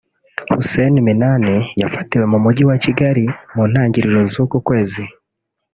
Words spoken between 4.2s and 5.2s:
z’uku kwezi